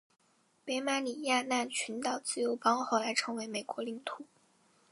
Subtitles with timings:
[0.65, 4.25] 北马里亚纳群岛自由邦后来成为美国领土。